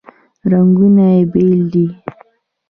رنګونه 0.51 1.05
یې 1.15 1.21
بیل 1.31 1.61
دي. 1.73 1.85